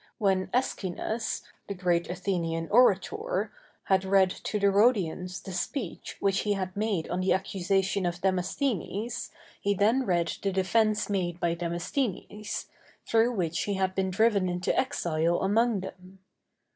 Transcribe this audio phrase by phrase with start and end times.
[0.17, 3.51] When Æschines, the great Athenian orator,
[3.83, 8.19] had read to the Rhodians the speech which he had made on the accusation of
[8.21, 9.29] Demosthenes
[9.61, 12.65] he then read the defence made by Demosthenes,
[13.05, 16.17] through which he had been driven into exile among them.